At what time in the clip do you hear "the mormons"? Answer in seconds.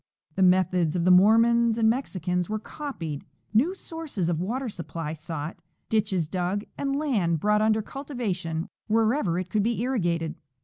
1.05-1.77